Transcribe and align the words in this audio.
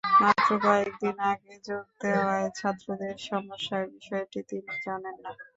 মাত্র 0.21 0.49
কয়েক 0.63 0.93
দিন 1.01 1.17
আগে 1.31 1.53
যোগ 1.67 1.85
দেওয়ায় 2.01 2.49
ছাত্রদের 2.57 3.15
সমস্যার 3.27 3.83
বিষয়টি 3.95 4.39
তিনি 4.49 4.71
জানেন 4.85 5.15
না। 5.23 5.31